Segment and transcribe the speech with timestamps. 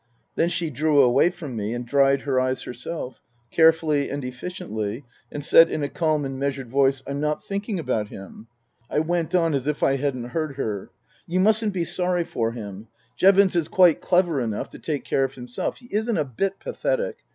[0.33, 5.05] Then she drew away from me and dried her eyes her self, carefully and efficiently,
[5.31, 8.47] and said in a calm and measured voice: "I'm not thinking about him."
[8.89, 10.89] I went on as if I hadn't heard her:"
[11.27, 12.87] You mustn't be sorry for him.
[13.15, 15.77] Jevons is quite clever enough to take care of himself.
[15.77, 17.17] He isn't a bit pathetic.